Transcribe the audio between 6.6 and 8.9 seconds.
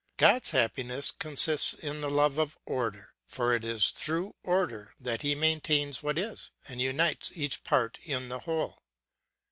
and unites each part in the whole.